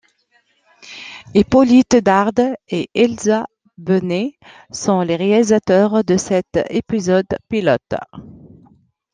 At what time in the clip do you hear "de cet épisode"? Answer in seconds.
6.03-7.27